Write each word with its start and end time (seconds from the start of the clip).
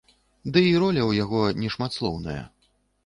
Ды 0.53 0.63
і 0.69 0.71
роля 0.83 1.03
ў 1.05 1.11
яго 1.25 1.41
не 1.61 1.69
шматслоўная. 1.75 2.39